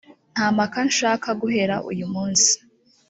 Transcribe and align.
nta 0.33 0.45
mpaka 0.55 0.79
shaka 0.97 1.29
guhera 1.41 1.75
uyu 1.91 2.05
munsi 2.13 2.51